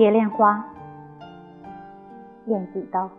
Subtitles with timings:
[0.00, 0.64] 蝶恋花，
[2.46, 3.10] 燕子道。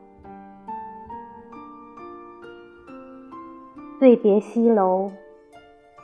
[4.00, 5.12] 醉别西楼，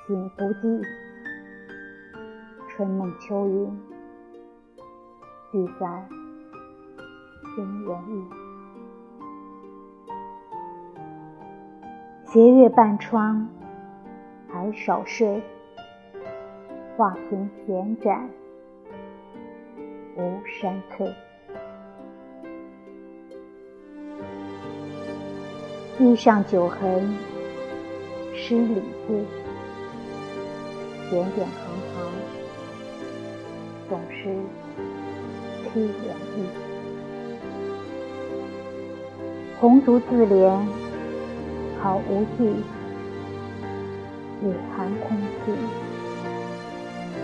[0.06, 0.82] 醒不记。
[2.70, 3.82] 春梦秋云，
[5.52, 6.08] 聚散
[7.58, 8.24] 人人忆。
[12.24, 13.50] 斜月半窗，
[14.48, 15.42] 还少睡。
[16.96, 18.30] 画屏闲展，
[20.18, 21.14] 无山翠。
[25.98, 27.16] 地上酒痕。
[28.40, 28.76] 诗里
[29.08, 29.26] 字，
[31.10, 31.58] 点点行
[31.92, 31.96] 行，
[33.90, 34.30] 总是
[35.66, 35.74] 凄
[36.06, 36.46] 凉意。
[39.60, 40.56] 红烛自怜，
[41.82, 42.64] 好无际，
[44.44, 45.52] 夜寒空气，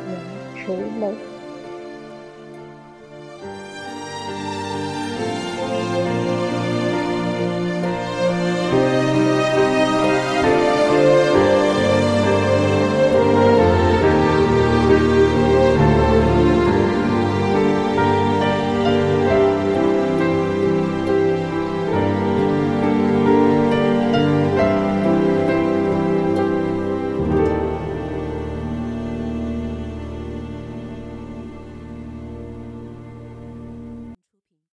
[0.07, 1.33] 人垂泪。